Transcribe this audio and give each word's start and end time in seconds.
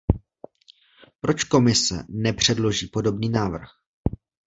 Proč 1.21 1.43
Komise 1.43 2.05
nepředloží 2.09 2.87
podobný 2.87 3.29
návrh? 3.29 3.69